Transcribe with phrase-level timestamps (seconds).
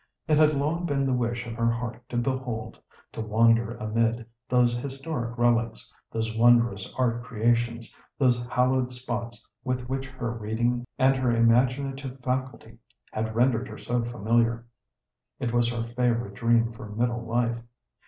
[0.27, 2.79] It had long been the wish of her heart to behold,
[3.11, 10.07] to wander amid, those historic relics, those wondrous art creations, those hallowed spots with which
[10.09, 12.79] her reading and her imaginative faculty
[13.11, 14.65] had rendered her so familiar.
[15.39, 17.59] It was her favourite dream for middle life.